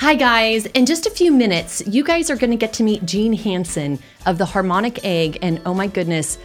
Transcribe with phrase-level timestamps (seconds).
[0.00, 0.64] Hi, guys.
[0.64, 3.98] In just a few minutes, you guys are going to get to meet Jean Hanson
[4.24, 5.36] of the Harmonic Egg.
[5.42, 6.36] And oh my goodness,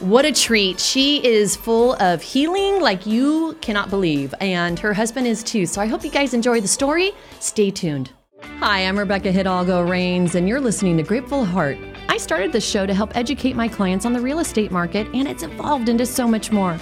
[0.00, 0.80] what a treat.
[0.80, 4.34] She is full of healing like you cannot believe.
[4.40, 5.66] And her husband is too.
[5.66, 7.12] So I hope you guys enjoy the story.
[7.38, 8.10] Stay tuned.
[8.60, 11.76] Hi, I'm Rebecca Hidalgo Rains, and you're listening to Grateful Heart.
[12.08, 15.28] I started this show to help educate my clients on the real estate market, and
[15.28, 16.78] it's evolved into so much more.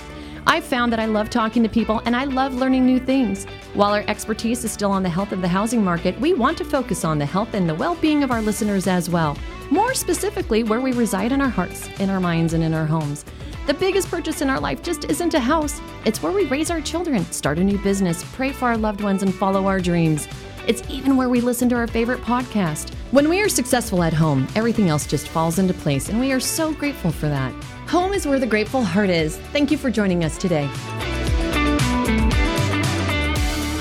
[0.51, 3.45] I've found that I love talking to people and I love learning new things.
[3.75, 6.65] While our expertise is still on the health of the housing market, we want to
[6.65, 9.39] focus on the health and the well being of our listeners as well.
[9.71, 13.25] More specifically, where we reside in our hearts, in our minds, and in our homes.
[13.69, 16.81] The biggest purchase in our life just isn't a house, it's where we raise our
[16.81, 20.27] children, start a new business, pray for our loved ones, and follow our dreams.
[20.67, 22.93] It's even where we listen to our favorite podcast.
[23.13, 26.41] When we are successful at home, everything else just falls into place, and we are
[26.41, 27.55] so grateful for that.
[27.91, 29.37] Home is where the grateful heart is.
[29.53, 30.69] Thank you for joining us today.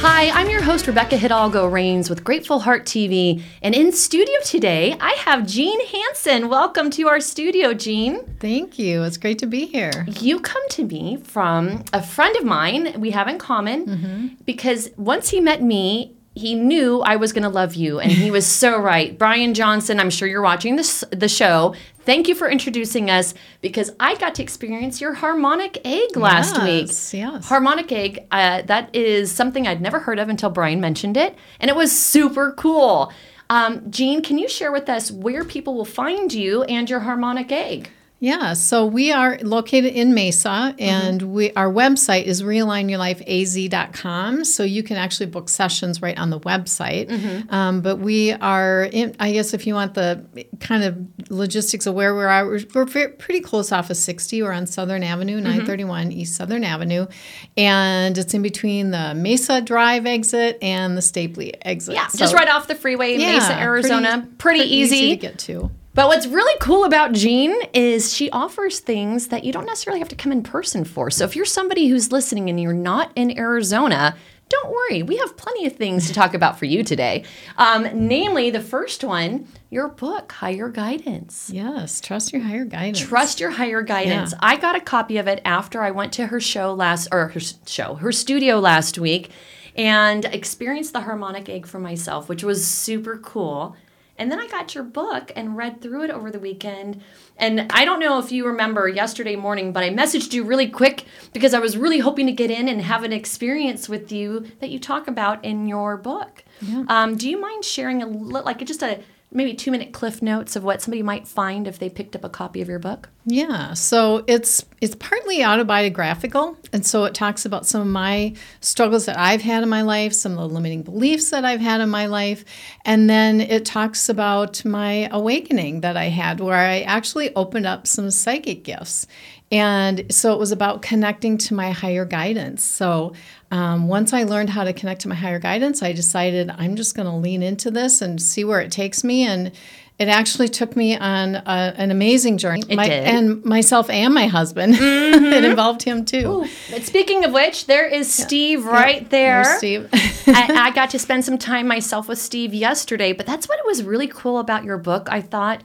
[0.01, 3.43] Hi, I'm your host, Rebecca Hidalgo Rains with Grateful Heart TV.
[3.61, 6.49] And in studio today, I have Jean Hanson.
[6.49, 8.25] Welcome to our studio, Jean.
[8.39, 9.03] Thank you.
[9.03, 10.07] It's great to be here.
[10.19, 14.27] You come to me from a friend of mine we have in common mm-hmm.
[14.43, 18.31] because once he met me, he knew I was going to love you, and he
[18.31, 19.17] was so right.
[19.17, 21.75] Brian Johnson, I'm sure you're watching this the show.
[21.99, 27.13] Thank you for introducing us because I got to experience your harmonic egg last yes,
[27.13, 27.21] week.
[27.21, 27.47] Yes.
[27.47, 31.69] Harmonic egg, uh, that is something I'd never heard of until Brian mentioned it, and
[31.69, 33.11] it was super cool.
[33.49, 37.51] Um, Jean, can you share with us where people will find you and your harmonic
[37.51, 37.89] egg?
[38.21, 41.31] Yeah, so we are located in Mesa, and mm-hmm.
[41.31, 44.43] we our website is realignyourlifeaz.com.
[44.43, 47.07] So you can actually book sessions right on the website.
[47.07, 47.53] Mm-hmm.
[47.53, 50.25] Um, but we are, in, I guess, if you want the
[50.59, 54.43] kind of logistics of where we're we're, we're pretty close off of 60.
[54.43, 55.45] We're on Southern Avenue, mm-hmm.
[55.45, 57.07] 931 East Southern Avenue,
[57.55, 61.95] and it's in between the Mesa Drive exit and the Stapley exit.
[61.95, 64.09] Yeah, so, just right off the freeway, yeah, Mesa, Arizona.
[64.09, 64.95] Pretty, pretty, pretty easy.
[64.97, 65.71] easy to get to.
[65.99, 70.07] But what's really cool about Jean is she offers things that you don't necessarily have
[70.07, 71.11] to come in person for.
[71.11, 74.15] So if you're somebody who's listening and you're not in Arizona,
[74.47, 77.25] don't worry, we have plenty of things to talk about for you today.
[77.57, 81.49] Um, namely, the first one, your book, Higher Guidance.
[81.53, 83.01] Yes, trust your higher guidance.
[83.01, 84.31] Trust your higher guidance.
[84.31, 84.39] Yeah.
[84.41, 87.41] I got a copy of it after I went to her show last, or her
[87.65, 89.31] show, her studio last week,
[89.75, 93.75] and experienced the harmonic egg for myself, which was super cool.
[94.19, 97.01] And then I got your book and read through it over the weekend.
[97.37, 101.05] And I don't know if you remember yesterday morning, but I messaged you really quick
[101.33, 104.69] because I was really hoping to get in and have an experience with you that
[104.69, 106.43] you talk about in your book.
[106.61, 106.83] Yeah.
[106.89, 108.99] Um, do you mind sharing a like just a
[109.31, 112.29] maybe two minute cliff notes of what somebody might find if they picked up a
[112.29, 113.09] copy of your book?
[113.25, 119.05] Yeah so it's it's partly autobiographical and so it talks about some of my struggles
[119.05, 121.89] that i've had in my life some of the limiting beliefs that i've had in
[121.89, 122.43] my life
[122.85, 127.85] and then it talks about my awakening that i had where i actually opened up
[127.85, 129.05] some psychic gifts
[129.51, 132.63] and so it was about connecting to my higher guidance.
[132.63, 133.13] So
[133.51, 136.95] um, once I learned how to connect to my higher guidance, I decided I'm just
[136.95, 139.23] going to lean into this and see where it takes me.
[139.23, 139.51] And
[139.97, 142.63] it actually took me on a, an amazing journey.
[142.69, 143.03] It my, did.
[143.03, 144.75] And myself and my husband.
[145.09, 145.25] Mm-hmm.
[145.33, 146.43] it involved him too.
[146.43, 146.47] Ooh.
[146.69, 148.71] But speaking of which, there is Steve yeah.
[148.71, 149.07] right yeah.
[149.09, 149.43] there.
[149.43, 149.89] There's Steve.
[150.27, 153.83] I, I got to spend some time myself with Steve yesterday, but that's what was
[153.83, 155.07] really cool about your book.
[155.11, 155.63] I thought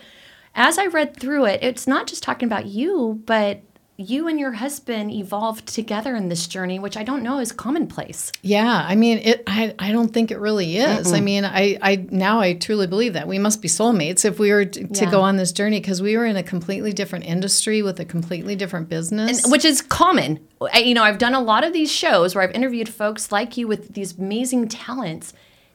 [0.54, 3.62] as I read through it, it's not just talking about you, but
[3.96, 8.32] you and your husband evolved together in this journey, which I don't know is commonplace.
[8.42, 9.44] Yeah, I mean, it.
[9.46, 11.08] I, I don't think it really is.
[11.08, 11.16] Mm-mm.
[11.16, 14.50] I mean, I, I now I truly believe that we must be soulmates if we
[14.50, 14.86] were to, yeah.
[14.88, 18.04] to go on this journey because we were in a completely different industry with a
[18.04, 20.44] completely different business, and, which is common.
[20.72, 23.56] I, you know, I've done a lot of these shows where I've interviewed folks like
[23.56, 25.32] you with these amazing talents,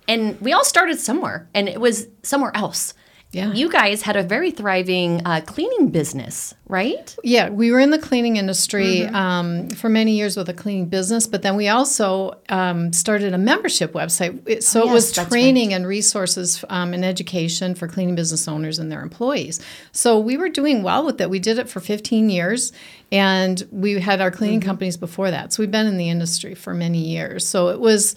[0.09, 2.93] and we all started somewhere, and it was somewhere else.
[3.31, 3.53] Yeah.
[3.53, 7.15] You guys had a very thriving uh, cleaning business, right?
[7.23, 9.15] Yeah, we were in the cleaning industry mm-hmm.
[9.15, 13.37] um, for many years with a cleaning business, but then we also um, started a
[13.37, 14.63] membership website.
[14.63, 15.75] So oh, yes, it was training right.
[15.75, 19.61] and resources um, and education for cleaning business owners and their employees.
[19.91, 21.29] So we were doing well with it.
[21.29, 22.71] We did it for 15 years,
[23.11, 24.69] and we had our cleaning mm-hmm.
[24.69, 25.53] companies before that.
[25.53, 27.47] So we've been in the industry for many years.
[27.47, 28.15] So it was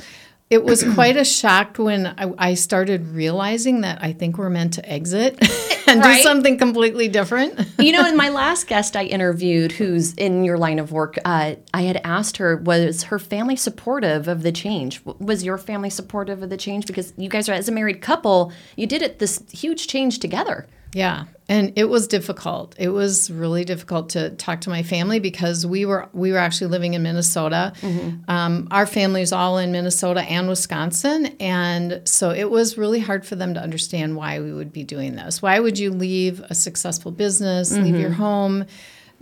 [0.53, 4.75] it was quite a shock when I, I, started realizing that I think we're meant
[4.75, 5.39] to exit
[5.87, 6.17] and right?
[6.19, 7.59] do something completely different.
[7.79, 11.55] you know, in my last guest I interviewed, who's in your line of work, uh,
[11.73, 15.01] I had asked her, was her family supportive of the change?
[15.05, 16.87] Was your family supportive of the change?
[16.87, 20.67] Because you guys are, as a married couple, you did it this huge change together.
[20.95, 22.75] Yeah, and it was difficult.
[22.79, 26.69] It was really difficult to talk to my family because we were we were actually
[26.69, 27.73] living in Minnesota.
[27.81, 28.31] Mm-hmm.
[28.31, 33.37] Um, our family's all in Minnesota and Wisconsin, and so it was really hard for
[33.37, 35.43] them to understand why we would be doing this.
[35.43, 37.85] Why would you leave a successful business, mm-hmm.
[37.85, 38.67] leave your home?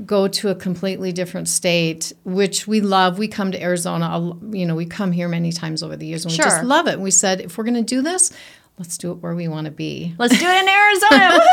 [0.06, 3.19] go to a completely different state, which we love.
[3.19, 6.32] We come to Arizona, you know, we come here many times over the years and
[6.32, 6.44] sure.
[6.44, 6.94] we just love it.
[6.94, 8.32] And We said, if we're going to do this,
[8.81, 10.15] let's do it where we want to be.
[10.17, 11.44] Let's do it in Arizona.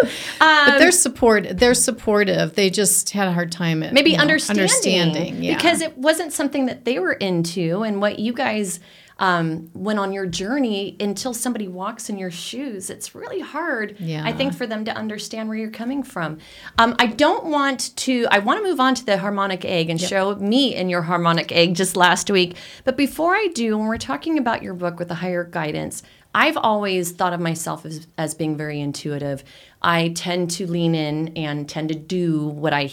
[0.40, 1.58] um, but they're support.
[1.58, 2.54] They're supportive.
[2.54, 5.56] They just had a hard time at maybe you know, understanding, understanding yeah.
[5.56, 8.78] because it wasn't something that they were into, and what you guys
[9.18, 12.90] um, went on your journey until somebody walks in your shoes.
[12.90, 14.22] It's really hard, yeah.
[14.24, 16.38] I think, for them to understand where you're coming from.
[16.78, 20.00] Um, I don't want to, I want to move on to the harmonic egg and
[20.00, 20.10] yep.
[20.10, 22.56] show me in your harmonic egg just last week.
[22.84, 26.02] But before I do, when we're talking about your book with the higher guidance,
[26.36, 29.42] I've always thought of myself as, as being very intuitive.
[29.80, 32.88] I tend to lean in and tend to do what I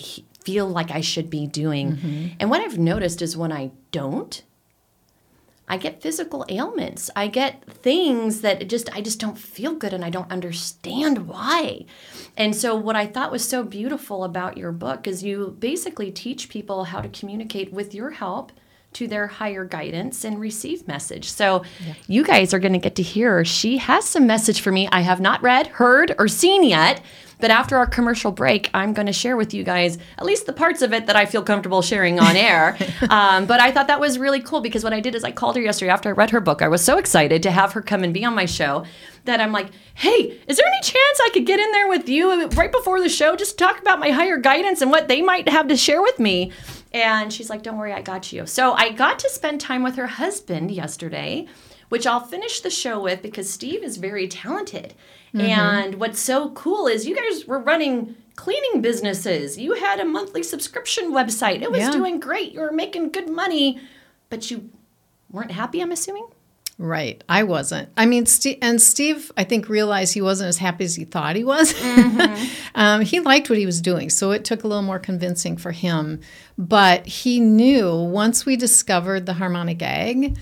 [0.45, 1.97] feel like I should be doing.
[1.97, 2.27] Mm-hmm.
[2.39, 4.41] And what I've noticed is when I don't,
[5.67, 7.09] I get physical ailments.
[7.17, 11.83] I get things that just I just don't feel good and I don't understand why.
[12.37, 16.47] And so what I thought was so beautiful about your book is you basically teach
[16.47, 18.53] people how to communicate with your help
[18.95, 21.29] to their higher guidance and receive message.
[21.29, 21.93] So yeah.
[22.07, 25.01] you guys are going to get to hear she has some message for me I
[25.01, 27.01] have not read, heard or seen yet.
[27.43, 30.53] But after our commercial break, I'm going to share with you guys at least the
[30.53, 32.77] parts of it that I feel comfortable sharing on air.
[33.09, 35.57] um, but I thought that was really cool because what I did is I called
[35.57, 36.61] her yesterday after I read her book.
[36.61, 38.85] I was so excited to have her come and be on my show
[39.25, 42.47] that I'm like, hey, is there any chance I could get in there with you
[42.51, 43.35] right before the show?
[43.35, 46.51] Just talk about my higher guidance and what they might have to share with me.
[46.93, 48.45] And she's like, don't worry, I got you.
[48.45, 51.47] So I got to spend time with her husband yesterday
[51.93, 54.95] which I'll finish the show with because Steve is very talented.
[55.27, 55.41] Mm-hmm.
[55.41, 59.59] And what's so cool is you guys were running cleaning businesses.
[59.59, 61.61] You had a monthly subscription website.
[61.61, 61.91] It was yeah.
[61.91, 62.51] doing great.
[62.51, 63.79] You were making good money,
[64.31, 64.71] but you
[65.29, 66.25] weren't happy, I'm assuming?
[66.77, 67.23] Right.
[67.29, 67.89] I wasn't.
[67.95, 71.35] I mean, Steve, and Steve, I think, realized he wasn't as happy as he thought
[71.35, 71.73] he was.
[71.73, 72.45] Mm-hmm.
[72.75, 75.71] um, he liked what he was doing, so it took a little more convincing for
[75.71, 76.19] him.
[76.57, 80.37] But he knew once we discovered the harmonic egg,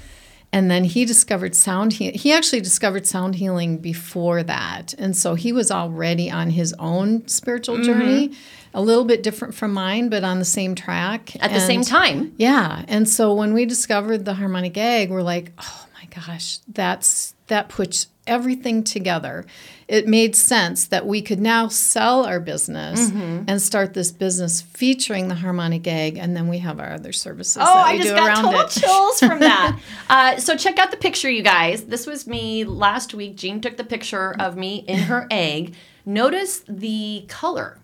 [0.54, 5.36] and then he discovered sound he-, he actually discovered sound healing before that and so
[5.36, 7.86] he was already on his own spiritual mm-hmm.
[7.86, 8.32] journey
[8.74, 11.84] a little bit different from mine but on the same track at and, the same
[11.84, 17.34] time yeah and so when we discovered the harmonic egg we're like oh gosh that's
[17.48, 19.46] that puts everything together
[19.92, 23.44] it made sense that we could now sell our business mm-hmm.
[23.50, 27.58] and start this business featuring the harmonic egg, and then we have our other services.
[27.60, 28.70] Oh, I just got total it.
[28.70, 29.78] chills from that.
[30.10, 31.84] uh, so check out the picture, you guys.
[31.84, 33.36] This was me last week.
[33.36, 35.76] Jean took the picture of me in her egg.
[36.06, 37.78] Notice the color.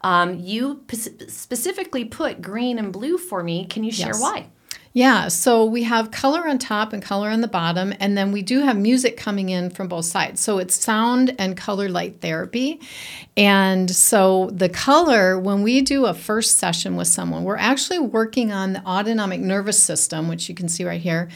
[0.00, 3.64] Um, you p- specifically put green and blue for me.
[3.66, 4.20] Can you share yes.
[4.20, 4.48] why?
[4.96, 8.42] Yeah, so we have color on top and color on the bottom, and then we
[8.42, 10.40] do have music coming in from both sides.
[10.40, 12.80] So it's sound and color light therapy.
[13.36, 18.52] And so the color, when we do a first session with someone, we're actually working
[18.52, 21.28] on the autonomic nervous system, which you can see right here.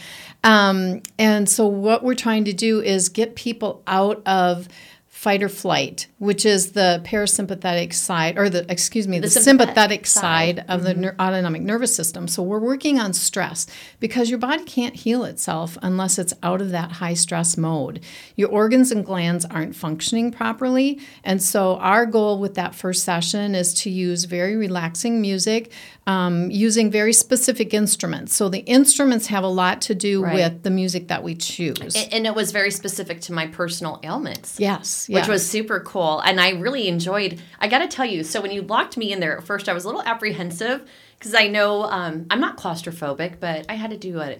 [0.45, 4.69] Um, and so what we're trying to do is get people out of
[5.19, 10.05] fight or flight, which is the parasympathetic side, or the, excuse me, the, the sympathetic,
[10.05, 11.01] sympathetic side, side of mm-hmm.
[11.01, 12.25] the autonomic nervous system.
[12.25, 13.67] So we're working on stress
[13.99, 17.99] because your body can't heal itself unless it's out of that high stress mode.
[18.37, 21.01] Your organs and glands aren't functioning properly.
[21.25, 25.73] And so our goal with that first session is to use very relaxing music,
[26.07, 28.33] um, using very specific instruments.
[28.33, 30.33] So the instruments have a lot to do right.
[30.35, 32.07] with the music that we choose.
[32.09, 34.61] And it was very specific to my personal ailments.
[34.61, 35.08] Yes.
[35.15, 36.19] Which was super cool.
[36.19, 39.19] And I really enjoyed, I got to tell you, so when you locked me in
[39.19, 40.87] there at first, I was a little apprehensive
[41.17, 44.37] because I know um, I'm not claustrophobic, but I had to do a,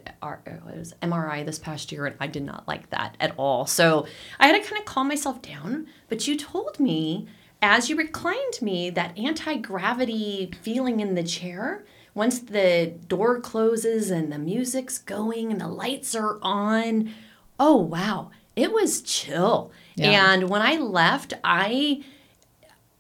[0.65, 3.65] was MRI this past year and I did not like that at all.
[3.65, 4.07] So
[4.39, 5.87] I had to kind of calm myself down.
[6.07, 7.27] But you told me
[7.61, 11.83] as you reclined me, that anti gravity feeling in the chair,
[12.13, 17.13] once the door closes and the music's going and the lights are on,
[17.59, 19.71] oh wow, it was chill.
[19.99, 20.33] Yeah.
[20.33, 22.03] And when I left, I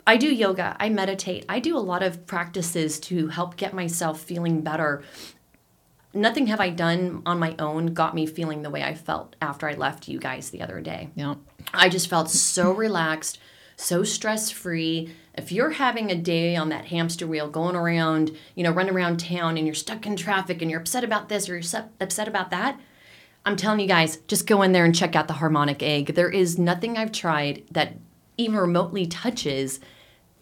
[0.05, 4.19] I do yoga, I meditate, I do a lot of practices to help get myself
[4.21, 5.03] feeling better.
[6.13, 9.69] Nothing have I done on my own got me feeling the way I felt after
[9.69, 11.11] I left you guys the other day.
[11.13, 11.35] Yeah.
[11.73, 13.37] I just felt so relaxed
[13.79, 15.13] so stress free.
[15.33, 19.21] If you're having a day on that hamster wheel going around, you know, running around
[19.21, 22.51] town and you're stuck in traffic and you're upset about this or you're upset about
[22.51, 22.79] that,
[23.45, 26.13] I'm telling you guys, just go in there and check out the harmonic egg.
[26.15, 27.95] There is nothing I've tried that
[28.37, 29.79] even remotely touches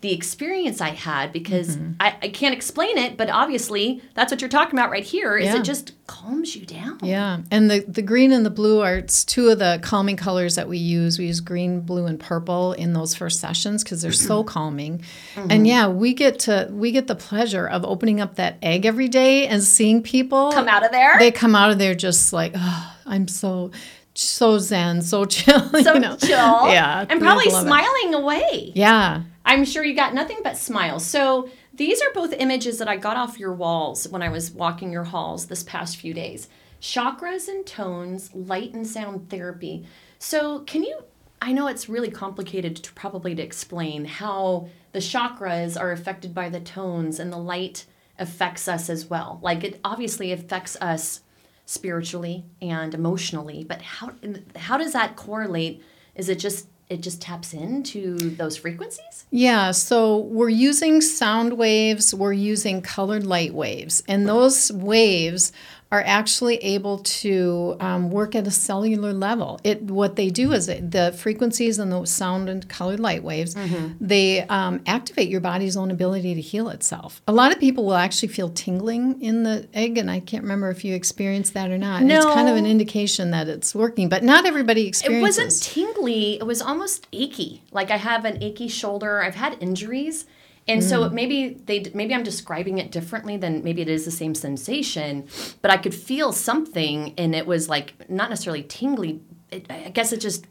[0.02, 4.50] the experience I had because I, I can't explain it, but obviously that's what you're
[4.50, 5.36] talking about right here.
[5.38, 5.56] Is Yeah.
[5.58, 7.00] it just calms you down?
[7.02, 10.54] Yeah, and the the green and the blue are it's two of the calming colors
[10.54, 11.18] that we use.
[11.18, 15.00] We use green, blue, and purple in those first sessions because they're so calming.
[15.34, 15.48] Mm-hmm.
[15.50, 19.08] And yeah, we get to we get the pleasure of opening up that egg every
[19.08, 21.18] day and seeing people Come out of there.
[21.18, 23.72] They come out of there just like, oh, I'm so
[24.14, 25.60] so zen, so chill.
[25.84, 26.16] so you know?
[26.18, 26.70] chill.
[26.70, 27.68] Yeah, And probably love it.
[27.68, 28.72] smiling away.
[28.74, 31.06] Yeah, I'm sure you got nothing but smiles.
[31.06, 34.92] So these are both images that I got off your walls when I was walking
[34.92, 36.50] your halls this past few days.
[36.82, 39.86] Chakras and tones, light and sound therapy.
[40.20, 41.02] So can you
[41.42, 46.50] I know it's really complicated to probably to explain how the chakras are affected by
[46.50, 47.86] the tones and the light
[48.20, 49.40] affects us as well.
[49.42, 51.22] Like it obviously affects us
[51.66, 54.12] spiritually and emotionally, but how
[54.58, 55.82] how does that correlate?
[56.16, 59.26] Is it just it just taps into those frequencies?
[59.32, 65.52] Yeah, so we're using sound waves, we're using colored light waves, and those waves
[65.92, 69.60] are actually able to um, work at a cellular level.
[69.64, 73.56] It what they do is the frequencies and the sound and colored light waves
[74.02, 77.22] they um, activate your body's own ability to heal itself.
[77.28, 80.70] A lot of people will actually feel tingling in the egg, and I can't remember
[80.70, 82.02] if you experienced that or not.
[82.04, 85.38] It's kind of an indication that it's working, but not everybody experiences.
[85.38, 87.64] It wasn't tingly, it was almost achy.
[87.72, 89.22] Like I have an achy shoulder.
[89.22, 90.26] I've had injuries.
[90.68, 90.90] And Mm.
[90.90, 95.26] so maybe they maybe I'm describing it differently than maybe it is the same sensation,
[95.62, 99.22] but I could feel something and it was like not necessarily tingly.
[99.52, 100.46] It, I guess it just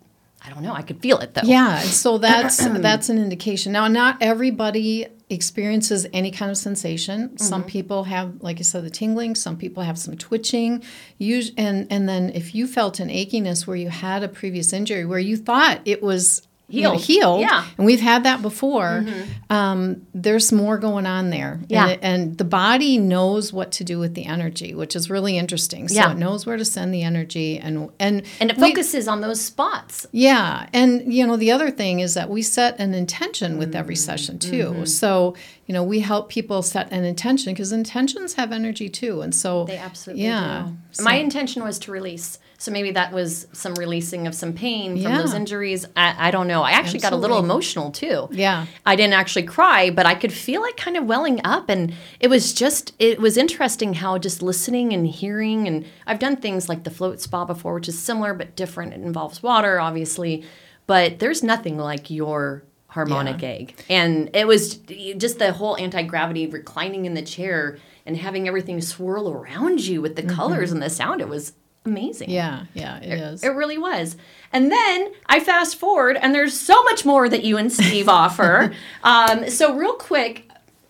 [0.45, 0.75] I don't know.
[0.75, 1.41] I could feel it though.
[1.45, 2.57] Yeah, so that's
[2.89, 3.73] that's an indication.
[3.73, 7.37] Now, not everybody experiences any kind of sensation.
[7.39, 7.69] Some Mm-hmm.
[7.71, 9.35] people have, like I said, the tingling.
[9.35, 10.83] Some people have some twitching.
[11.21, 15.05] Us- and and then if you felt an achiness where you had a previous injury
[15.05, 17.01] where you thought it was you Healed.
[17.01, 17.49] healed, Yeah.
[17.61, 17.75] Mm-hmm.
[17.79, 19.05] and we've had that before.
[19.49, 21.89] Um, there's more going on there, Yeah.
[21.91, 25.87] and, and the body knows what to do with the energy, which is really interesting.
[25.89, 26.11] So Yeah.
[26.11, 29.41] it knows where to send the energy, and and And it we- focuses on those
[29.41, 30.07] spots.
[30.11, 33.97] yeah, and you know the other thing is that we set an intention with every
[33.97, 34.87] session too.
[34.87, 39.33] So you know we help people set an intention because intentions have energy too, and
[39.33, 40.67] so They absolutely yeah.
[40.97, 41.05] do.
[41.05, 42.39] My intention was to release.
[42.67, 45.19] So maybe that was some releasing of some pain from Yeah.
[45.19, 45.87] those injuries.
[45.97, 46.65] I, I don't know.
[46.65, 48.29] I actually got a little emotional too.
[48.33, 48.67] Yeah.
[48.85, 51.69] I didn't actually cry, but I could feel it kind of welling up.
[51.69, 55.69] And it was just, it was interesting how just listening and hearing.
[55.69, 58.95] And I've done things like the float spa before, which is similar but different.
[58.95, 60.45] It involves water, obviously.
[60.89, 63.77] But there's nothing like your harmonic egg.
[63.89, 68.81] And it was just the whole anti gravity reclining in the chair and having everything
[68.81, 70.35] swirl around you with the mm-hmm.
[70.35, 71.21] colors and the sound.
[71.21, 71.53] It was
[71.87, 72.29] amazing.
[72.31, 73.43] yeah, yeah, it is.
[73.43, 74.17] It really was.
[74.53, 78.75] And then I fast forward, and there's so much more that you and Steve offer.
[79.03, 80.46] Um, so, real quick,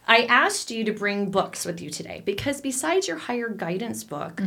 [0.08, 4.40] I asked you to bring books with you today because besides your higher guidance book,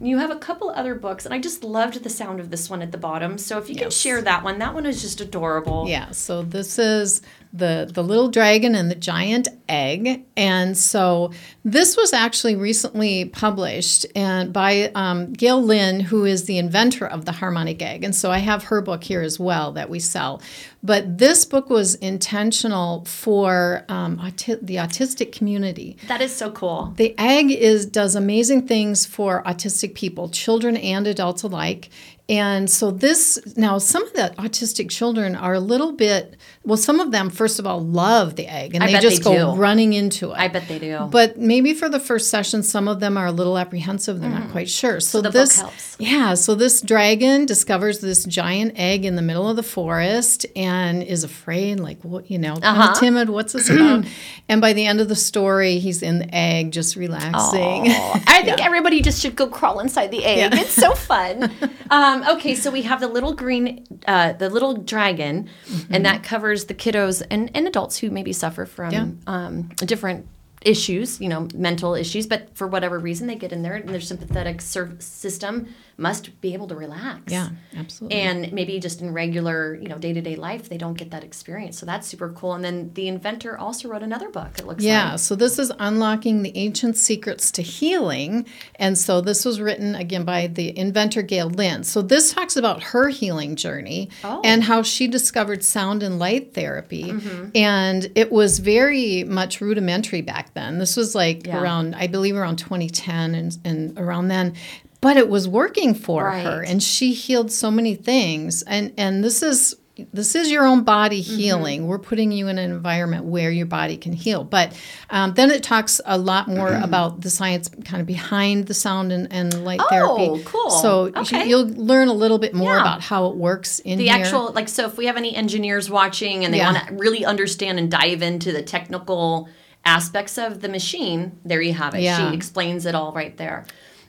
[0.00, 2.82] you have a couple other books, and I just loved the sound of this one
[2.82, 3.38] at the bottom.
[3.38, 5.86] So, if you can share that one, that one is just adorable.
[5.88, 11.32] Yeah, so this is the the little dragon and the giant egg, and so
[11.64, 17.24] this was actually recently published and by um, Gail Lynn, who is the inventor of
[17.24, 20.42] the harmonic egg, and so I have her book here as well that we sell.
[20.86, 25.96] But this book was intentional for um, auti- the autistic community.
[26.06, 26.94] That is so cool.
[26.96, 31.90] The egg is does amazing things for autistic people, children and adults alike.
[32.28, 37.00] And so this now some of the autistic children are a little bit well some
[37.00, 39.58] of them first of all love the egg and I they just they go do.
[39.60, 40.36] running into it.
[40.36, 41.08] I bet they do.
[41.10, 44.20] But maybe for the first session, some of them are a little apprehensive.
[44.20, 45.00] They're not quite sure.
[45.00, 45.22] So, Mm.
[45.22, 45.96] the book this, helps.
[45.98, 46.34] yeah.
[46.34, 51.24] So this dragon discovers this giant egg in the middle of the forest and is
[51.24, 52.92] afraid, like what you know, kind Uh-huh.
[52.92, 53.30] of timid.
[53.30, 54.04] What's this about?
[54.48, 57.84] and by the end of the story, he's in the egg, just relaxing.
[58.26, 60.38] I think everybody just should go crawl inside the egg.
[60.52, 60.60] Yeah.
[60.60, 61.50] It's so fun.
[61.90, 65.48] um, okay, so we have the little green, uh, the little dragon,
[65.90, 69.06] and that covers the kiddos and, and adults who maybe suffer from Yeah.
[69.26, 70.26] um, different
[70.62, 74.00] issues, you know, mental issues, but for whatever reason they get in there and their
[74.00, 77.32] sympathetic serv- system must be able to relax.
[77.32, 78.18] yeah, absolutely.
[78.20, 81.24] And maybe just in regular, you know, day to day life, they don't get that
[81.24, 81.78] experience.
[81.78, 82.52] So that's super cool.
[82.52, 85.18] And then the inventor also wrote another book, it looks like Yeah, like.
[85.20, 88.46] so this is Unlocking the Ancient Secrets to Healing.
[88.74, 91.82] And so this was written again by the inventor Gail Lynn.
[91.84, 94.42] So this talks about her healing journey Oh.
[94.44, 97.04] and how she discovered sound and light therapy.
[97.04, 97.50] Mm-hmm.
[97.54, 100.78] And it was very much rudimentary back then.
[100.78, 101.60] This was like Yeah.
[101.62, 104.54] around, I believe, around 2010 and, and around then.
[105.00, 108.62] But it was working for her, and she healed so many things.
[108.62, 109.76] And and this is
[110.12, 111.80] this is your own body healing.
[111.80, 111.88] Mm-hmm.
[111.88, 114.44] We're putting you in an environment where your body can heal.
[114.44, 116.84] But um, then it talks a lot more mm-hmm.
[116.84, 120.44] about the science kind of behind the sound and, and light oh, therapy.
[120.44, 120.70] cool.
[120.70, 121.48] So okay.
[121.48, 122.80] you'll learn a little bit more yeah.
[122.80, 124.14] about how it works in the here.
[124.14, 124.68] actual like.
[124.68, 126.72] So if we have any engineers watching and they yeah.
[126.72, 129.48] want to really understand and dive into the technical
[129.84, 132.02] aspects of the machine, there you have it.
[132.02, 132.30] Yeah.
[132.30, 133.64] She explains it all right there.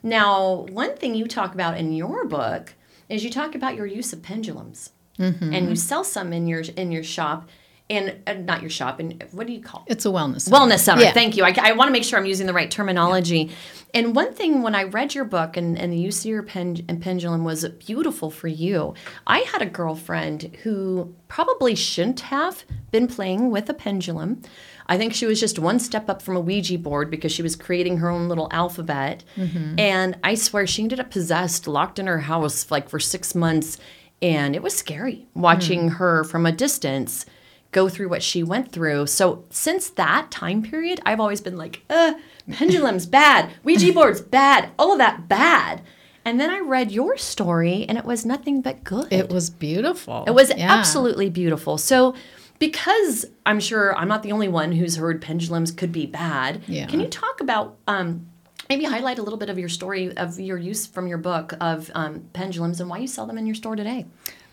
[0.07, 2.75] Now, one thing you talk about in your book
[3.09, 5.53] is you talk about your use of pendulums mm-hmm.
[5.53, 7.49] and you sell some in your in your shop
[7.89, 9.91] and uh, not your shop and what do you call it?
[9.91, 10.57] It's a wellness center.
[10.57, 11.03] wellness center.
[11.03, 11.11] Yeah.
[11.13, 11.43] Thank you.
[11.43, 13.39] I, I want to make sure I'm using the right terminology.
[13.39, 13.53] Yeah.
[13.93, 16.85] And one thing when I read your book and, and the use of your pen
[16.87, 18.93] and pendulum was beautiful for you.
[19.25, 24.41] I had a girlfriend who probably shouldn't have been playing with a pendulum.
[24.89, 27.55] I think she was just one step up from a Ouija board because she was
[27.55, 29.23] creating her own little alphabet.
[29.35, 29.79] Mm-hmm.
[29.79, 33.77] And I swear she ended up possessed, locked in her house like for six months
[34.21, 35.95] and it was scary watching mm.
[35.97, 37.25] her from a distance
[37.71, 39.07] go through what she went through.
[39.07, 42.13] So since that time period, I've always been like, uh,
[42.51, 45.81] pendulums bad, Ouija boards bad, all of that bad.
[46.25, 49.13] And then I read your story and it was nothing but good.
[49.13, 50.25] It was beautiful.
[50.27, 50.73] It was yeah.
[50.73, 51.77] absolutely beautiful.
[51.77, 52.15] So
[52.59, 56.87] because I'm sure I'm not the only one who's heard pendulums could be bad, yeah.
[56.87, 58.27] can you talk about um,
[58.69, 61.91] maybe highlight a little bit of your story of your use from your book of
[61.95, 64.05] um, pendulums and why you sell them in your store today.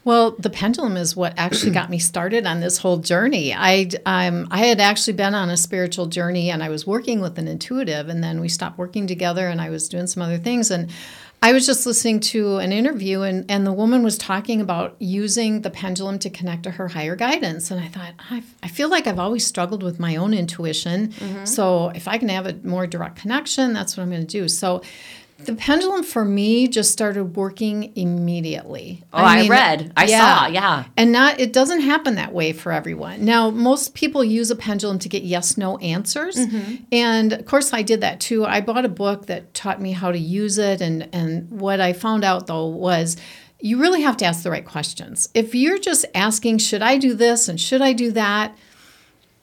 [0.04, 3.54] Well, the pendulum is what actually got me started on this whole journey.
[3.54, 7.38] I um, I had actually been on a spiritual journey, and I was working with
[7.38, 10.70] an intuitive, and then we stopped working together, and I was doing some other things,
[10.70, 10.90] and
[11.44, 15.60] I was just listening to an interview, and, and the woman was talking about using
[15.60, 17.70] the pendulum to connect to her higher guidance.
[17.70, 21.08] And I thought, I, I feel like I've always struggled with my own intuition.
[21.08, 21.44] Mm-hmm.
[21.44, 24.48] So if I can have a more direct connection, that's what I'm going to do.
[24.48, 24.80] So
[25.38, 29.02] the pendulum for me just started working immediately.
[29.12, 29.92] Oh, I, mean, I read.
[29.96, 30.18] I yeah.
[30.18, 30.84] saw, yeah.
[30.96, 33.24] And not it doesn't happen that way for everyone.
[33.24, 36.36] Now, most people use a pendulum to get yes no answers.
[36.36, 36.84] Mm-hmm.
[36.92, 38.44] And of course I did that too.
[38.44, 41.92] I bought a book that taught me how to use it and and what I
[41.92, 43.16] found out though was
[43.60, 45.28] you really have to ask the right questions.
[45.34, 48.56] If you're just asking should I do this and should I do that,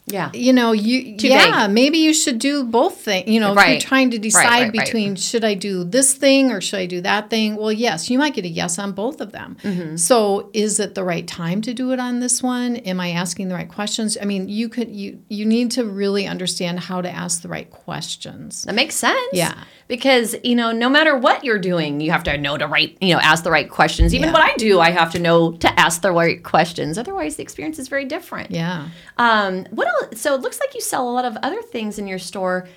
[0.07, 0.31] yeah.
[0.33, 3.29] You know, you Too yeah, maybe you should do both things.
[3.29, 3.63] You know, right.
[3.63, 6.79] if you're trying to decide right, right, between should I do this thing or should
[6.79, 7.55] I do that thing?
[7.55, 9.57] Well, yes, you might get a yes on both of them.
[9.63, 9.95] Mm-hmm.
[9.97, 12.77] So, is it the right time to do it on this one?
[12.77, 14.17] Am I asking the right questions?
[14.19, 17.69] I mean, you could you you need to really understand how to ask the right
[17.69, 18.63] questions.
[18.63, 19.19] That makes sense.
[19.33, 22.97] Yeah because you know no matter what you're doing you have to know to right
[23.01, 24.33] you know ask the right questions even yeah.
[24.33, 27.77] what i do i have to know to ask the right questions otherwise the experience
[27.77, 28.87] is very different yeah
[29.17, 32.19] um what so it looks like you sell a lot of other things in your
[32.19, 32.67] store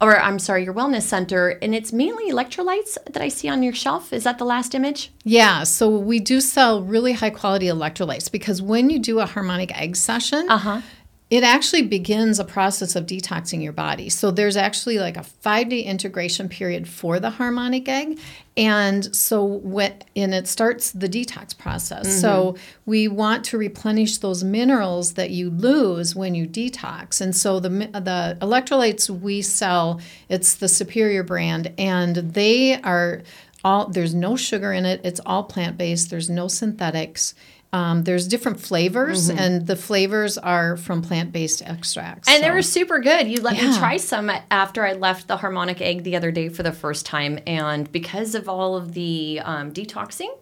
[0.00, 3.72] or i'm sorry your wellness center and it's mainly electrolytes that i see on your
[3.72, 4.12] shelf.
[4.12, 5.10] Is that the last image?
[5.24, 9.76] Yeah so we do sell really high quality electrolytes because when you do a harmonic
[9.78, 10.80] egg session uh-huh
[11.30, 14.08] it actually begins a process of detoxing your body.
[14.08, 18.18] So there's actually like a five day integration period for the harmonic egg.
[18.56, 22.08] And so when and it starts the detox process.
[22.08, 22.20] Mm-hmm.
[22.20, 27.20] So we want to replenish those minerals that you lose when you detox.
[27.20, 33.22] And so the the electrolytes we sell, it's the Superior brand, and they are
[33.64, 35.02] all there's no sugar in it.
[35.04, 36.08] It's all plant based.
[36.08, 37.34] There's no synthetics
[37.72, 39.38] um, there's different flavors, mm-hmm.
[39.38, 42.26] and the flavors are from plant based extracts.
[42.28, 42.42] And so.
[42.42, 43.28] they were super good.
[43.28, 43.70] You let yeah.
[43.70, 47.04] me try some after I left the harmonic egg the other day for the first
[47.04, 47.38] time.
[47.46, 50.34] And because of all of the um, detoxing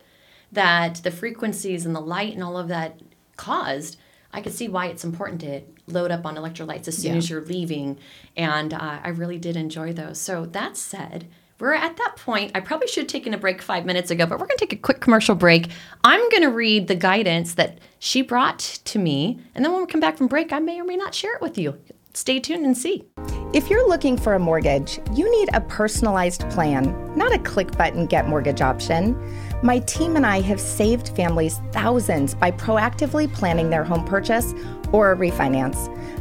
[0.53, 3.01] that the frequencies and the light and all of that
[3.37, 3.99] caused,
[4.33, 7.19] I could see why it's important to load up on electrolytes as soon yeah.
[7.19, 7.99] as you're leaving.
[8.37, 10.21] And uh, I really did enjoy those.
[10.21, 11.27] So, that said,
[11.59, 12.53] we're at that point.
[12.55, 14.75] I probably should have taken a break five minutes ago, but we're going to take
[14.75, 15.71] a quick commercial break.
[16.05, 19.41] I'm going to read the guidance that she brought to me.
[19.55, 21.41] And then when we come back from break, I may or may not share it
[21.41, 21.79] with you.
[22.13, 23.05] Stay tuned and see.
[23.53, 28.07] If you're looking for a mortgage, you need a personalized plan, not a click button
[28.07, 29.15] get mortgage option.
[29.63, 34.55] My team and I have saved families thousands by proactively planning their home purchase
[34.93, 35.89] or a refinance.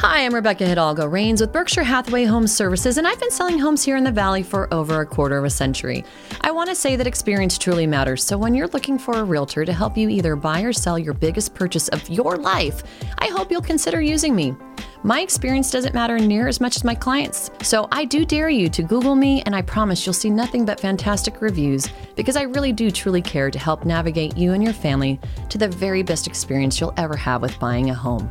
[0.00, 3.82] Hi, I'm Rebecca Hidalgo Rains with Berkshire Hathaway Home Services, and I've been selling homes
[3.82, 6.04] here in the Valley for over a quarter of a century.
[6.42, 9.64] I want to say that experience truly matters, so when you're looking for a realtor
[9.64, 12.84] to help you either buy or sell your biggest purchase of your life,
[13.18, 14.54] I hope you'll consider using me.
[15.02, 18.68] My experience doesn't matter near as much as my clients, so I do dare you
[18.68, 22.72] to Google me, and I promise you'll see nothing but fantastic reviews because I really
[22.72, 26.80] do truly care to help navigate you and your family to the very best experience
[26.80, 28.30] you'll ever have with buying a home.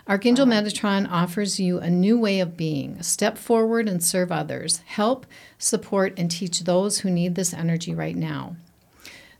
[0.08, 3.02] Archangel Metatron offers you a new way of being.
[3.02, 4.78] Step forward and serve others.
[4.86, 5.26] Help,
[5.58, 8.56] support, and teach those who need this energy right now.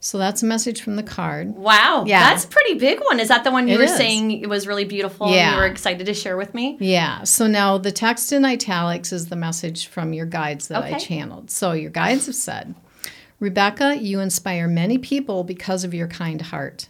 [0.02, 1.54] So that's a message from the card.
[1.56, 2.20] Wow, Yeah.
[2.30, 3.20] that's a pretty big one.
[3.20, 3.96] Is that the one you It were is.
[3.96, 5.50] saying it was really beautiful and Yeah.
[5.52, 6.78] you were excited to share with me?
[6.80, 7.22] Yeah.
[7.24, 11.50] So now the text in italics is the message from your guides that I channeled.
[11.50, 12.74] So your guides have said,
[13.40, 16.88] Rebecca, you inspire many people because of your kind heart.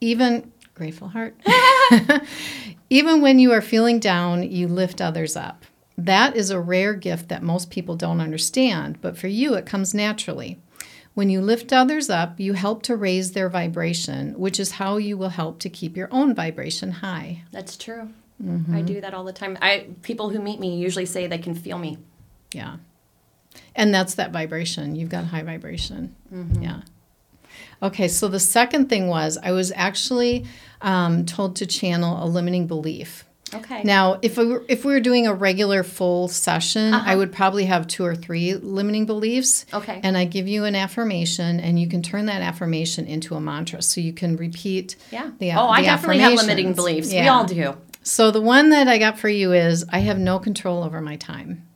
[0.00, 1.36] Even grateful heart.
[2.90, 5.64] Even when you are feeling down, you lift others up.
[5.96, 9.94] That is a rare gift that most people don't understand, but for you, it comes
[9.94, 10.58] naturally.
[11.14, 15.18] When you lift others up, you help to raise their vibration, which is how you
[15.18, 17.42] will help to keep your own vibration high.
[17.50, 18.10] That's true.
[18.42, 18.74] Mm-hmm.
[18.74, 19.58] I do that all the time.
[19.60, 21.98] I people who meet me usually say they can feel me.
[22.54, 22.76] Yeah.
[23.74, 24.96] And that's that vibration.
[24.96, 26.14] You've got high vibration.
[26.60, 26.82] Yeah.
[27.82, 30.46] Okay, so the second thing was I was actually
[30.80, 33.24] um, told to channel a limiting belief.
[33.54, 33.82] Okay.
[33.82, 37.16] Now, if we were, if we were doing a regular full session, I uh-huh.
[37.18, 39.66] would probably have two or three limiting beliefs.
[39.72, 40.00] Okay.
[40.02, 43.82] And I give you an affirmation, and you can turn that affirmation into a mantra.
[43.82, 44.96] So you can repeat.
[45.10, 45.30] yeah.
[45.38, 47.10] The, oh, I definitely have limiting beliefs.
[47.12, 47.76] We all do.
[48.02, 51.16] So the one that I got for you is I have no control over my
[51.16, 51.66] time.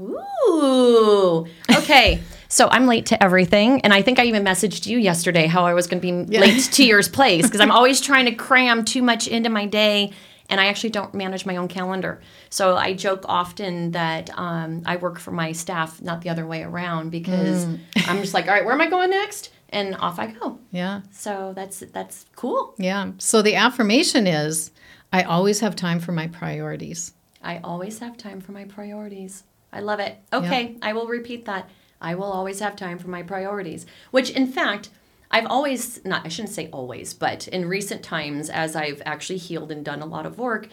[0.00, 1.46] Ooh.
[1.70, 2.20] Okay.
[2.48, 3.80] so I'm late to everything.
[3.82, 6.62] And I think I even messaged you yesterday how I was going to be late
[6.62, 10.12] to yours place because I'm always trying to cram too much into my day.
[10.50, 12.20] And I actually don't manage my own calendar.
[12.50, 16.62] So I joke often that um, I work for my staff, not the other way
[16.62, 17.64] around, because
[18.06, 19.50] I'm just like, all right, where am I going next?
[19.70, 20.58] And off I go.
[20.70, 21.00] Yeah.
[21.10, 22.74] So that's that's cool.
[22.78, 23.12] Yeah.
[23.18, 24.70] So the affirmation is
[25.12, 27.12] I always have time for my priorities.
[27.42, 29.44] I always have time for my priorities.
[29.72, 30.18] I love it.
[30.32, 31.68] Okay, I will repeat that.
[32.00, 34.90] I will always have time for my priorities, which in fact,
[35.34, 39.72] I've always, not, I shouldn't say always, but in recent times, as I've actually healed
[39.72, 40.68] and done a lot of work,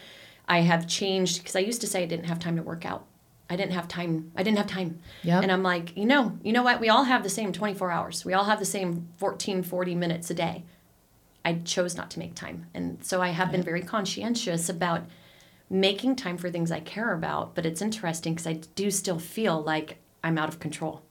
[0.47, 3.07] I have changed because I used to say I didn't have time to work out.
[3.49, 4.31] I didn't have time.
[4.35, 4.99] I didn't have time.
[5.23, 5.41] Yep.
[5.41, 6.79] And I'm like, you know, you know what?
[6.79, 8.23] We all have the same 24 hours.
[8.23, 10.63] We all have the same 14, 40 minutes a day.
[11.43, 12.67] I chose not to make time.
[12.75, 15.05] And so I have been very conscientious about
[15.71, 17.55] making time for things I care about.
[17.55, 21.01] But it's interesting because I do still feel like I'm out of control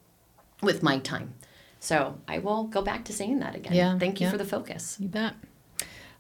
[0.62, 1.34] with my time.
[1.80, 3.72] So I will go back to saying that again.
[3.72, 4.30] Yeah, Thank you yeah.
[4.30, 4.96] for the focus.
[5.00, 5.34] You bet.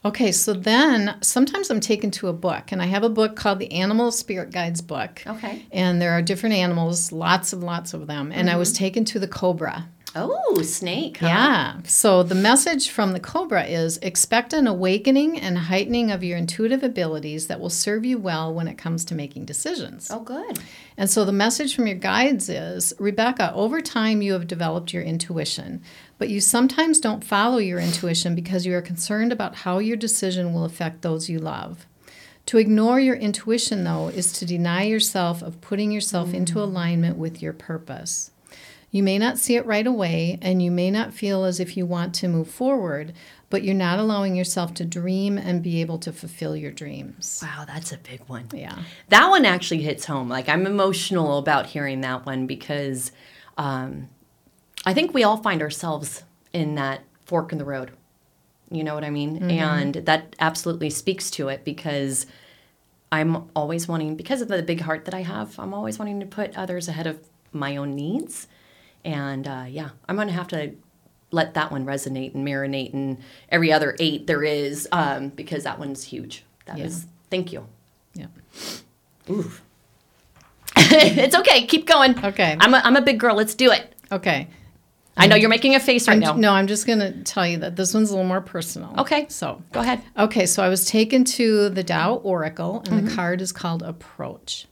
[0.02, 3.58] Okay, so then sometimes I'm taken to a book, and I have a book called
[3.58, 5.22] the Animal Spirit Guides book.
[5.26, 5.66] Okay.
[5.70, 8.32] And there are different animals, lots and lots of them.
[8.32, 8.78] And I was mm-hmm.
[8.78, 9.88] taken to the cobra.
[10.16, 11.18] Oh, snake.
[11.18, 11.26] huh?
[11.26, 11.76] Yeah.
[11.84, 16.82] So the message from the Cobra is expect an awakening and heightening of your intuitive
[16.82, 20.10] abilities that will serve you well when it comes to making decisions.
[20.10, 20.58] Oh, good.
[20.96, 25.02] And so the message from your guides is Rebecca, over time you have developed your
[25.02, 25.82] intuition,
[26.18, 30.52] but you sometimes don't follow your intuition because you are concerned about how your decision
[30.52, 31.86] will affect those you love.
[32.46, 36.62] To ignore your intuition, though, is to deny yourself of putting yourself into mm.
[36.62, 38.32] alignment with your purpose.
[38.90, 41.86] You may not see it right away, and you may not feel as if you
[41.86, 43.12] want to move forward,
[43.48, 47.40] but you're not allowing yourself to dream and be able to fulfill your dreams.
[47.42, 48.48] Wow, that's a big one.
[48.52, 48.78] Yeah.
[49.08, 50.28] That one actually hits home.
[50.28, 53.12] Like I'm emotional about hearing that one because
[53.58, 54.08] um,
[54.84, 57.92] I think we all find ourselves in that fork in the road.
[58.72, 59.50] You know what I mean?
[59.50, 62.26] And that absolutely speaks to it because
[63.10, 66.26] I'm always wanting, because of the big heart that I have, I'm always wanting to
[66.26, 67.18] put others ahead of
[67.52, 68.46] my own needs.
[69.04, 70.72] And uh, yeah, I'm going to have to
[71.30, 75.78] let that one resonate and marinate and every other eight there is um, because that
[75.78, 76.44] one's huge.
[76.66, 77.08] That is, Yeah.
[77.30, 77.66] thank you.
[78.14, 78.26] Yeah.
[79.28, 79.62] Oof.
[80.76, 81.66] it's okay.
[81.66, 82.22] Keep going.
[82.24, 82.56] Okay.
[82.60, 83.36] I'm a, I'm a big girl.
[83.36, 83.94] Let's do it.
[84.10, 84.48] Okay.
[85.16, 86.32] I know you're making a face right I'm, now.
[86.34, 88.94] No, I'm just going to tell you that this one's a little more personal.
[88.98, 89.26] Okay.
[89.28, 90.00] So, Go ahead.
[90.16, 94.66] okay, so I was taken to the Tao Oracle, and the card is called Approach.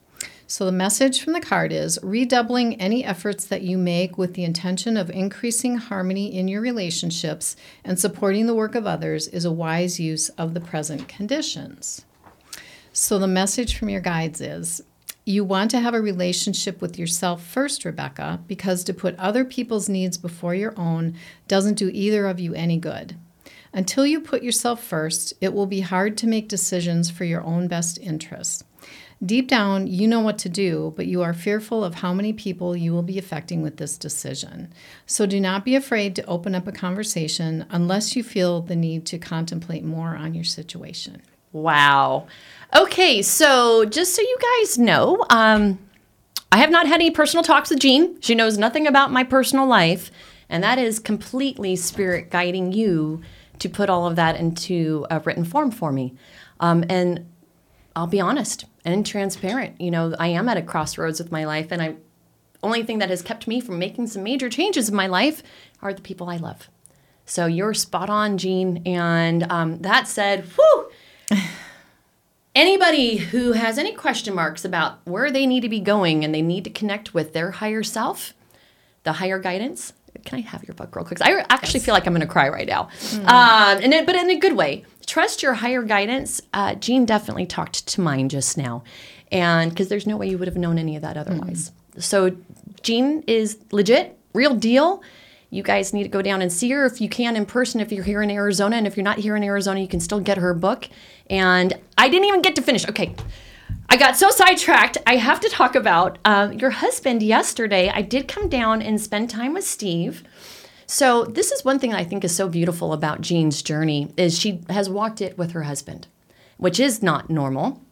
[0.50, 4.44] So, the message from the card is redoubling any efforts that you make with the
[4.44, 9.52] intention of increasing harmony in your relationships and supporting the work of others is a
[9.52, 12.06] wise use of the present conditions.
[12.94, 14.80] So, the message from your guides is
[15.26, 19.90] you want to have a relationship with yourself first, Rebecca, because to put other people's
[19.90, 21.14] needs before your own
[21.46, 23.18] doesn't do either of you any good.
[23.74, 27.68] Until you put yourself first, it will be hard to make decisions for your own
[27.68, 28.64] best interests.
[29.24, 32.76] Deep down, you know what to do, but you are fearful of how many people
[32.76, 34.72] you will be affecting with this decision.
[35.06, 39.06] So do not be afraid to open up a conversation unless you feel the need
[39.06, 41.20] to contemplate more on your situation.
[41.50, 42.28] Wow.
[42.76, 45.80] Okay, so just so you guys know, um,
[46.52, 48.20] I have not had any personal talks with Jean.
[48.20, 50.12] She knows nothing about my personal life,
[50.48, 53.22] and that is completely spirit guiding you
[53.58, 56.14] to put all of that into a written form for me.
[56.60, 57.26] Um, and
[57.98, 59.80] I'll be honest and transparent.
[59.80, 61.96] You know, I am at a crossroads with my life, and I
[62.62, 65.42] only thing that has kept me from making some major changes in my life
[65.82, 66.68] are the people I love.
[67.26, 68.84] So you're spot on, Jean.
[68.86, 70.90] And um, that said, whew,
[72.54, 76.42] anybody who has any question marks about where they need to be going and they
[76.42, 78.32] need to connect with their higher self,
[79.02, 79.92] the higher guidance.
[80.28, 81.22] Can I have your book real quick?
[81.22, 82.90] I actually feel like I'm going to cry right now,
[83.24, 84.84] um, and it, but in a good way.
[85.06, 86.42] Trust your higher guidance.
[86.52, 88.84] Uh, Jean definitely talked to mine just now,
[89.32, 91.72] and because there's no way you would have known any of that otherwise.
[91.98, 92.36] So
[92.82, 95.02] Jean is legit, real deal.
[95.48, 97.90] You guys need to go down and see her if you can in person if
[97.90, 98.76] you're here in Arizona.
[98.76, 100.88] And if you're not here in Arizona, you can still get her book.
[101.30, 102.86] And I didn't even get to finish.
[102.86, 103.14] Okay.
[103.90, 104.98] I got so sidetracked.
[105.06, 107.88] I have to talk about um, your husband yesterday.
[107.88, 110.24] I did come down and spend time with Steve.
[110.86, 114.60] So this is one thing I think is so beautiful about Jean's journey is she
[114.68, 116.06] has walked it with her husband,
[116.58, 117.82] which is not normal.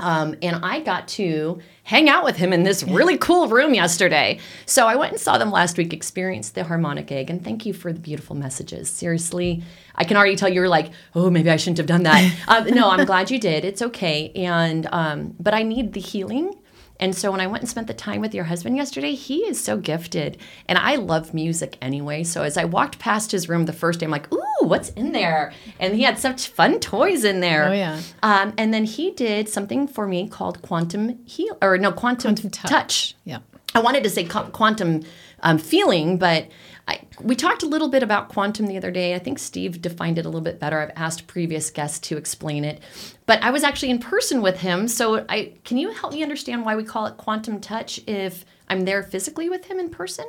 [0.00, 4.38] Um, and I got to hang out with him in this really cool room yesterday.
[4.66, 7.72] So I went and saw them last week, experienced the harmonic egg, and thank you
[7.72, 8.88] for the beautiful messages.
[8.88, 9.62] Seriously,
[9.94, 12.34] I can already tell you were like, oh, maybe I shouldn't have done that.
[12.48, 13.64] uh, no, I'm glad you did.
[13.64, 14.30] It's okay.
[14.34, 16.59] And um, but I need the healing.
[17.00, 19.58] And so when I went and spent the time with your husband yesterday, he is
[19.58, 20.36] so gifted.
[20.68, 22.22] And I love music anyway.
[22.22, 25.12] So as I walked past his room the first day, I'm like, ooh, what's in
[25.12, 25.52] there?
[25.80, 27.68] And he had such fun toys in there.
[27.68, 28.00] Oh, yeah.
[28.22, 32.50] Um, and then he did something for me called quantum heal, or no, quantum, Quantum
[32.50, 32.70] touch.
[32.70, 33.16] touch.
[33.24, 33.38] Yeah.
[33.74, 35.02] I wanted to say quantum
[35.42, 36.48] um, feeling, but
[36.90, 39.14] I, we talked a little bit about quantum the other day.
[39.14, 40.80] I think Steve defined it a little bit better.
[40.80, 42.80] I've asked previous guests to explain it,
[43.26, 44.88] but I was actually in person with him.
[44.88, 48.84] So, I can you help me understand why we call it quantum touch if I'm
[48.84, 50.26] there physically with him in person?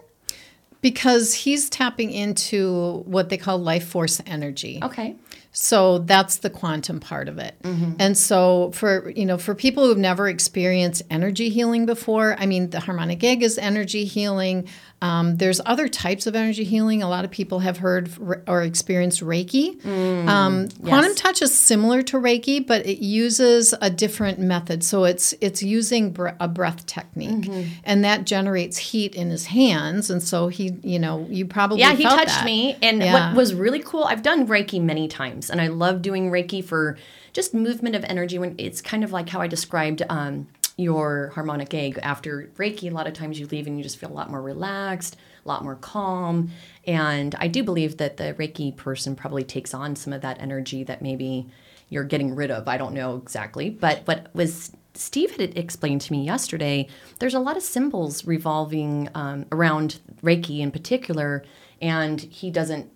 [0.81, 4.79] Because he's tapping into what they call life force energy.
[4.81, 5.15] Okay.
[5.51, 7.55] So that's the quantum part of it.
[7.63, 7.93] Mm-hmm.
[7.99, 12.69] And so for you know for people who've never experienced energy healing before, I mean
[12.69, 14.67] the harmonic egg is energy healing.
[15.01, 17.01] Um, there's other types of energy healing.
[17.01, 18.09] A lot of people have heard
[18.47, 19.83] or experienced Reiki.
[20.27, 24.83] um, Quantum touch is similar to Reiki, but it uses a different method.
[24.83, 27.49] So it's it's using br- a breath technique,
[27.83, 30.09] and that generates heat in his hands.
[30.11, 32.45] And so he, you know, you probably Yeah, he touched that.
[32.45, 32.77] me.
[32.81, 33.29] And Yeah.
[33.31, 36.97] what was really cool, I've done Reiki many times, and I love doing Reiki for
[37.33, 38.37] just movement of energy.
[38.37, 40.47] When it's kind of like how I described um,
[40.81, 41.99] your harmonic egg.
[42.01, 44.41] After Reiki, a lot of times you leave and you just feel a lot more
[44.41, 46.51] relaxed, a lot more calm.
[46.85, 50.83] And I do believe that the Reiki person probably takes on some of that energy
[50.83, 51.47] that maybe
[51.89, 52.67] you're getting rid of.
[52.67, 56.87] I don't know exactly, but what was Steve had explained to me yesterday,
[57.19, 61.43] there's a lot of symbols revolving um, around Reiki in particular,
[61.81, 62.91] and he doesn't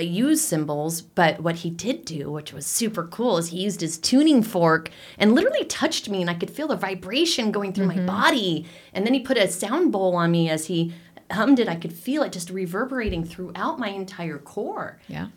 [0.00, 3.98] use symbols, but what he did do, which was super cool, is he used his
[3.98, 7.98] tuning fork and literally touched me, and I could feel the vibration going through my
[8.00, 8.66] body.
[8.92, 10.94] And then he put a sound bowl on me as he
[11.30, 11.68] hummed it.
[11.68, 15.28] I could feel it just reverberating throughout my entire core Yeah.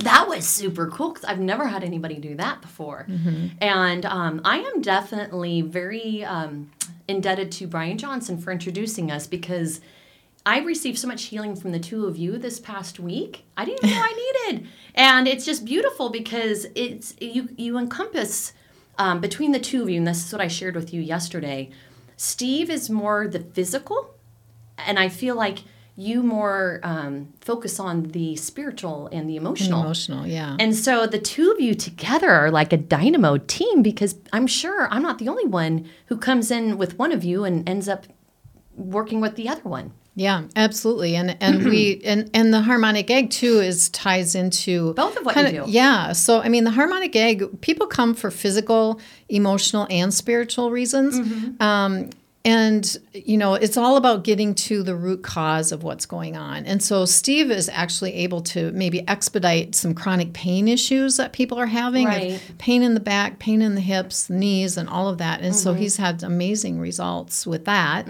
[0.00, 3.06] that was super cool because I've never had anybody do that before.
[3.60, 6.70] And um, I am definitely very um,
[7.06, 9.80] indebted to Brian Johnson for introducing us because
[10.46, 13.44] I received so much healing from the two of you this past week.
[13.56, 18.52] I didn't even know I needed, and it's just beautiful because it's you you encompass
[18.98, 21.70] um, between the two of you, and this is what I shared with you yesterday.
[22.16, 24.14] Steve is more the physical,
[24.76, 25.60] and I feel like
[25.96, 29.80] you more um, focus on the spiritual and the emotional.
[29.80, 30.56] Emotional, yeah.
[30.58, 34.88] And so the two of you together are like a dynamo team because I'm sure
[34.90, 38.06] I'm not the only one who comes in with one of you and ends up
[38.74, 39.92] working with the other one.
[40.16, 41.16] Yeah, absolutely.
[41.16, 45.34] And and we and and the harmonic egg too is ties into Both of what
[45.36, 45.70] you kinda- do.
[45.70, 46.12] Yeah.
[46.12, 51.18] So I mean the harmonic egg, people come for physical, emotional, and spiritual reasons.
[51.18, 51.62] Mm-hmm.
[51.62, 52.10] Um
[52.46, 56.66] and you know it's all about getting to the root cause of what's going on
[56.66, 61.58] and so steve is actually able to maybe expedite some chronic pain issues that people
[61.58, 62.42] are having right.
[62.58, 65.58] pain in the back pain in the hips knees and all of that and Mm-hmm.
[65.62, 68.06] so he's had amazing results with that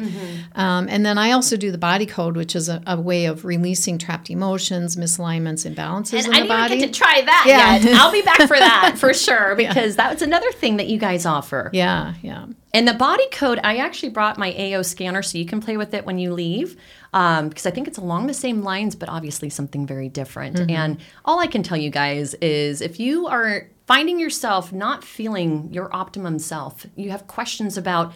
[0.55, 3.45] um, and then I also do the body code, which is a, a way of
[3.45, 6.79] releasing trapped emotions, misalignments, imbalances And in I the didn't body.
[6.79, 7.77] get to try that Yeah.
[7.77, 8.01] yet.
[8.01, 11.27] I'll be back for that for sure because that was another thing that you guys
[11.27, 11.71] offer.
[11.73, 12.47] yeah, yeah.
[12.75, 15.95] And the body code, I actually brought my AO scanner so you can play with
[15.95, 16.77] it when you leave
[17.13, 20.59] um, because I think it's along the same lines, but obviously something very different.
[20.69, 25.73] And all I can tell you guys is if you are finding yourself not feeling
[25.73, 28.13] your optimum self, you have questions about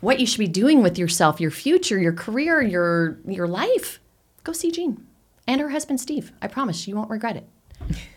[0.00, 4.00] what you should be doing with yourself, your future, your career, your your life,
[4.42, 5.06] go see Jean
[5.46, 6.32] and her husband Steve.
[6.42, 7.48] I promise you won't regret it.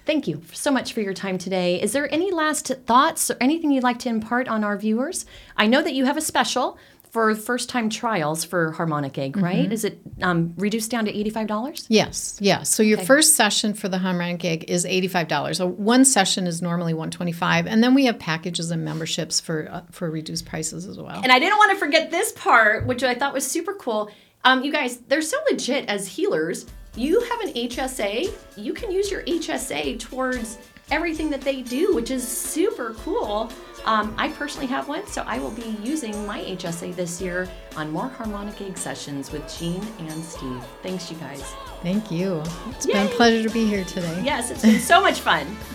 [0.06, 1.82] Thank you so much for your time today.
[1.82, 5.26] Is there any last thoughts or anything you'd like to impart on our viewers?
[5.58, 6.78] I know that you have a special
[7.12, 9.72] for first time trials for Harmonic Egg, right?
[9.72, 11.86] Is it um, reduced down to $85?
[11.90, 12.70] Yes, yes.
[12.70, 15.58] So your first session for the harmonic egg is eighty-five dollars.
[15.58, 19.68] So one session is normally one twenty-five, and then we have packages and memberships for
[19.72, 21.22] uh, for reduced prices as well.
[21.24, 24.12] And I didn't want to forget this part, which I thought was super cool.
[24.44, 26.66] Um, you guys, they're so legit as healers.
[26.96, 30.58] You have an HSA, you can use your HSA towards
[30.90, 33.52] everything that they do, which is super cool.
[33.86, 37.92] Um, I personally have one, so I will be using my HSA this year on
[37.92, 40.64] more harmonic egg sessions with Jean and Steve.
[40.82, 41.44] Thanks, you guys.
[41.84, 42.42] Thank you.
[42.70, 44.22] It's been a pleasure to be here today.
[44.24, 45.46] Yes, it's been so much fun.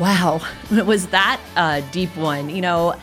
[0.00, 0.40] Wow,
[0.84, 2.50] was that a deep one?
[2.50, 2.96] You know,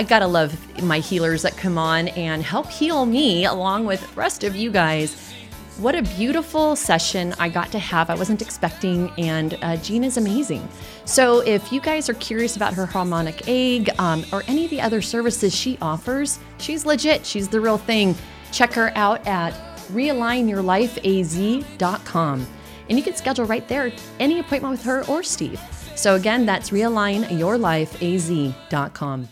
[0.00, 4.08] I gotta love my healers that come on and help heal me along with the
[4.14, 5.30] rest of you guys.
[5.76, 8.08] What a beautiful session I got to have.
[8.08, 10.66] I wasn't expecting, and uh, Jean is amazing.
[11.04, 14.80] So, if you guys are curious about her harmonic egg um, or any of the
[14.80, 17.26] other services she offers, she's legit.
[17.26, 18.14] She's the real thing.
[18.52, 19.52] Check her out at
[19.88, 22.46] realignyourlifeaz.com.
[22.88, 25.60] And you can schedule right there any appointment with her or Steve.
[25.94, 29.28] So, again, that's realignyourlifeaz.com.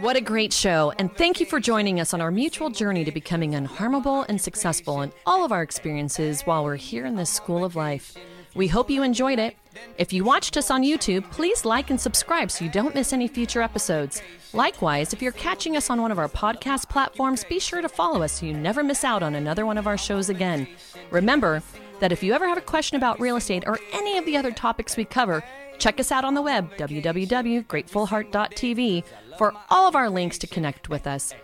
[0.00, 3.12] What a great show, and thank you for joining us on our mutual journey to
[3.12, 7.64] becoming unharmable and successful in all of our experiences while we're here in this school
[7.64, 8.16] of life.
[8.56, 9.56] We hope you enjoyed it.
[9.96, 13.28] If you watched us on YouTube, please like and subscribe so you don't miss any
[13.28, 14.20] future episodes.
[14.52, 18.22] Likewise, if you're catching us on one of our podcast platforms, be sure to follow
[18.22, 20.66] us so you never miss out on another one of our shows again.
[21.10, 21.62] Remember
[22.00, 24.50] that if you ever have a question about real estate or any of the other
[24.50, 25.44] topics we cover,
[25.78, 29.04] check us out on the web, www.gratefulheart.tv,
[29.38, 31.34] for all of our links to connect with us.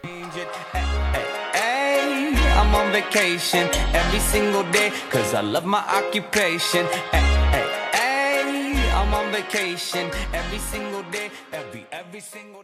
[2.60, 6.86] I'm on vacation every single day cause I love my occupation.
[7.10, 7.18] Hey,
[7.50, 12.62] hey, hey, I'm on vacation every single day, every every single